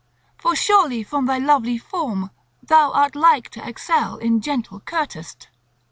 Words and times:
For 0.39 0.55
surely 0.55 1.03
from 1.03 1.27
thy 1.27 1.37
lovely 1.37 1.77
form 1.77 2.31
thou 2.63 2.91
art 2.91 3.15
like 3.15 3.51
to 3.51 3.69
excel 3.69 4.17
in 4.17 4.41
gentle 4.41 4.79
courtest." 4.79 5.49